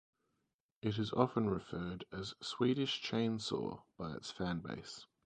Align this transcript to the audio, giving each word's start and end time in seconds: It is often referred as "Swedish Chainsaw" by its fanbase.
It 0.81 0.97
is 0.97 1.13
often 1.13 1.47
referred 1.47 2.05
as 2.11 2.33
"Swedish 2.41 3.03
Chainsaw" 3.03 3.83
by 3.99 4.13
its 4.15 4.31
fanbase. 4.33 5.05